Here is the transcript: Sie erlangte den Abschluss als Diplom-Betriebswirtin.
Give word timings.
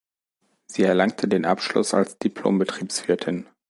Sie 0.65 0.81
erlangte 0.81 1.27
den 1.27 1.45
Abschluss 1.45 1.93
als 1.93 2.17
Diplom-Betriebswirtin. 2.17 3.45